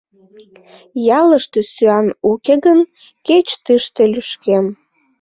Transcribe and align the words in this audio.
—Ялыште 1.19 1.59
сӱан 1.73 2.07
уке 2.31 2.55
гын, 2.65 2.79
кеч 3.27 3.47
тыште 3.65 4.03
лӱшкем. 4.13 4.65